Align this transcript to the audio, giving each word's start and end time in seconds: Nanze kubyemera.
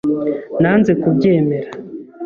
Nanze 0.61 0.91
kubyemera. 1.01 1.69